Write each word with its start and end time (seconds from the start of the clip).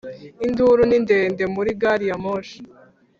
Induru 0.45 0.81
ni 0.87 0.97
ndende 1.03 1.43
muri 1.55 1.69
gari 1.81 2.05
ya 2.09 2.17
moshi 2.23 2.59